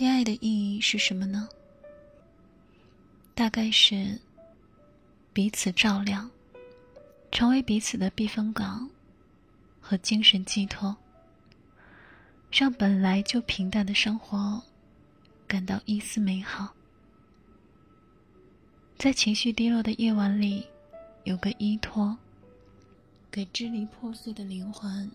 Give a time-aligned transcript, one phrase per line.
[0.00, 1.46] 恋爱的意义是什么呢？
[3.34, 4.18] 大概是
[5.34, 6.30] 彼此照亮，
[7.30, 8.88] 成为彼此的避风港
[9.78, 10.96] 和精神寄托，
[12.50, 14.62] 让本来就平淡的生活
[15.46, 16.72] 感到一丝美好。
[18.96, 20.66] 在情绪低落的夜晚里，
[21.24, 22.16] 有个依托，
[23.30, 25.10] 给支离破碎的灵魂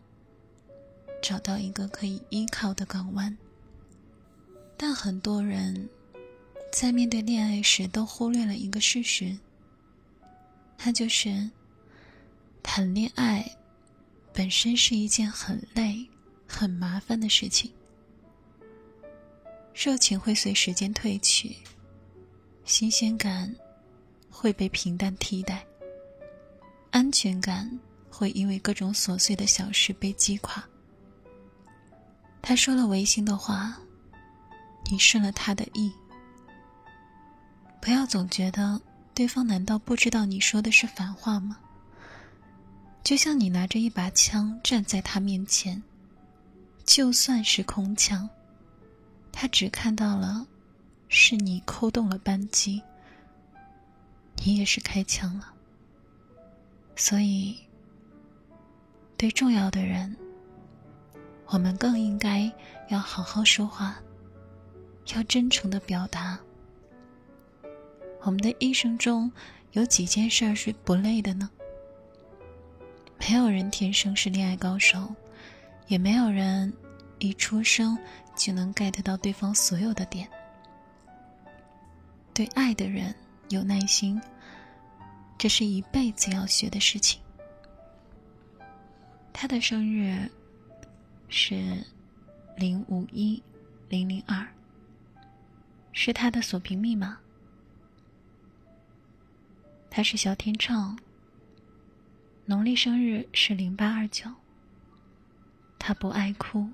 [1.24, 3.36] 找到一个可以依靠的港湾。
[4.78, 5.90] 但很多人
[6.72, 9.38] 在面对恋爱时，都忽略了一个事实，
[10.84, 11.50] 那就是
[12.62, 13.50] 谈恋爱
[14.34, 16.06] 本身是一件很累、
[16.48, 17.72] 很麻烦的事情，
[19.74, 21.56] 热情会随时间褪去，
[22.64, 23.56] 新鲜感。
[24.38, 25.66] 会被平淡替代，
[26.92, 30.62] 安全感会因为各种琐碎的小事被击垮。
[32.42, 33.80] 他说了违心的话，
[34.90, 35.92] 你顺了他的意。
[37.82, 38.82] 不要总觉得
[39.14, 41.58] 对方难道不知道你说的是反话吗？
[43.04, 45.82] 就像你拿着一把枪站在他面前，
[46.84, 48.28] 就算是空枪，
[49.32, 50.46] 他只看到了
[51.08, 52.82] 是你扣动了扳机。
[54.44, 55.54] 你也是开枪了，
[56.96, 57.58] 所以
[59.16, 60.16] 对重要的人，
[61.46, 62.52] 我们更应该
[62.90, 63.96] 要好好说话，
[65.14, 66.40] 要真诚的表达。
[68.22, 69.32] 我们的一生中
[69.74, 71.50] 有几件事儿是不累的呢？
[73.20, 75.14] 没有人天生是恋爱高手，
[75.88, 76.74] 也没有人
[77.20, 77.98] 一出生
[78.36, 80.28] 就能 get 到对方所有的点。
[82.34, 83.14] 对爱的人。
[83.50, 84.20] 有耐心，
[85.38, 87.22] 这是一辈子要学的事情。
[89.32, 90.28] 他的生日
[91.30, 91.78] 是
[92.58, 93.42] 零五一
[93.88, 94.44] 零零二，
[95.98, 97.18] 是他的锁屏密码。
[99.90, 101.00] 他是小天秤，
[102.46, 104.30] 农历生日是零八二九。
[105.80, 106.70] 他不爱哭，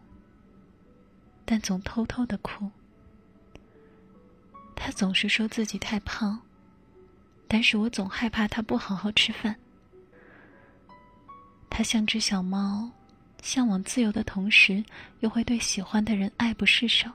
[1.46, 2.70] 但总偷偷的哭。
[4.76, 6.42] 他总是说自己太胖。
[7.48, 9.56] 但是我总害怕他不好好吃饭。
[11.70, 12.90] 他像只小猫，
[13.44, 14.84] 向往自由的同时，
[15.20, 17.12] 又会对喜欢的人爱不释手。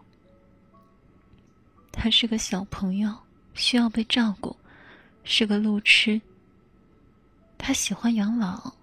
[1.97, 3.13] 他是个小朋友，
[3.55, 4.55] 需要被照顾，
[5.25, 6.21] 是个路痴。
[7.59, 8.75] 他喜欢养老，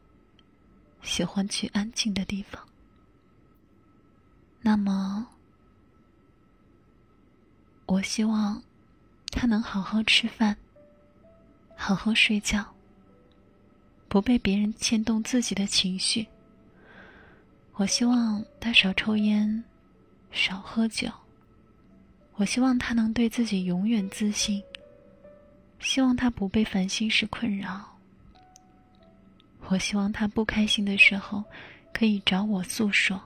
[1.03, 2.67] 喜欢去安静的地方。
[4.59, 5.27] 那么，
[7.85, 8.61] 我希望
[9.27, 10.57] 他能好好吃饭。
[11.75, 12.73] 好好睡觉，
[14.07, 16.27] 不被别人牵动自己的情绪。
[17.73, 19.63] 我希望他少抽烟，
[20.31, 21.11] 少喝酒。
[22.35, 24.61] 我希望他能对自己永远自信。
[25.79, 27.97] 希望他不被烦心事困扰。
[29.67, 31.43] 我希望他不开心的时候
[31.91, 33.19] 可以找我诉说。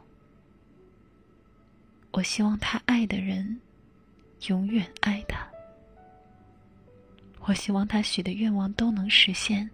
[2.11, 3.61] 我希望他爱的人
[4.47, 5.47] 永远爱他。
[7.41, 9.69] 我希望他许的愿望都能实现，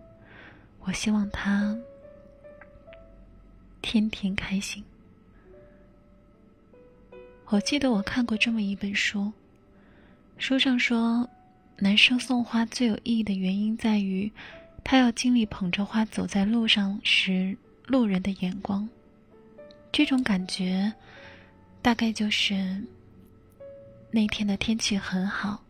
[0.82, 1.76] 我希望他
[3.82, 4.84] 天天开心。
[7.54, 9.32] 我记得我看过这么一本书，
[10.40, 11.30] 书上说，
[11.78, 14.32] 男生送花最有意义的原因在于，
[14.84, 17.56] 他要经历捧着花走在路上时
[17.86, 18.90] 路人的眼光。
[19.92, 20.92] 这种感觉，
[21.80, 22.84] 大概就是
[24.10, 25.64] 那天的天气很好，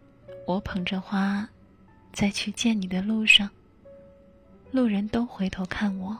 [0.47, 1.45] 我捧着花。
[2.13, 3.49] 在去见你的路上，
[4.72, 6.17] 路人都回头看我，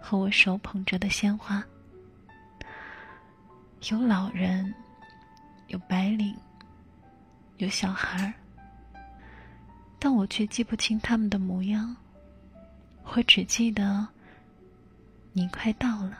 [0.00, 1.66] 和我手捧着的鲜花。
[3.90, 4.72] 有老人，
[5.66, 6.36] 有白领，
[7.56, 9.00] 有小孩儿，
[9.98, 11.96] 但我却记不清他们的模样。
[13.12, 14.06] 我只记得，
[15.32, 16.16] 你快到了，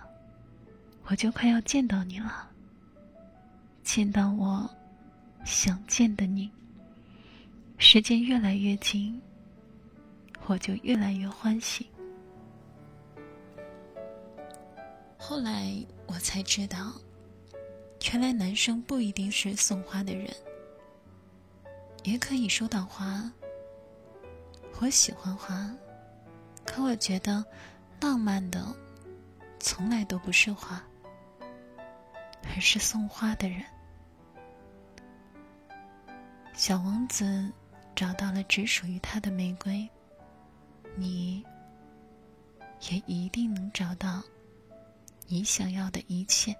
[1.05, 2.51] 我就快要见到你了，
[3.85, 4.69] 见到我
[5.45, 6.51] 想见的你。
[7.79, 9.21] 时间越来越近，
[10.47, 11.87] 我就越来越欢喜。
[15.17, 15.73] 后来
[16.07, 16.93] 我才知道，
[18.05, 20.29] 原来男生不一定是送花的人，
[22.05, 23.31] 也可以收到花。
[24.81, 25.71] 我喜欢花，
[26.65, 27.45] 可我觉得
[28.01, 28.75] 浪漫的
[29.61, 30.83] 从来都不是花，
[32.45, 33.65] 而是送花的人。
[36.55, 37.51] 小王子。
[37.95, 39.87] 找到了只属于他的玫瑰，
[40.97, 41.45] 你
[42.91, 44.23] 也一定能找到
[45.29, 46.57] 你想要的一切。